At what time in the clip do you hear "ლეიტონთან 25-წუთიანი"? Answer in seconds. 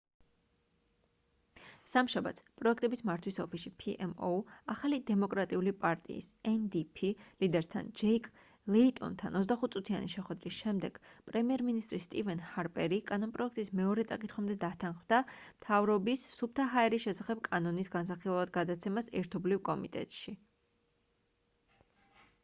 8.77-10.09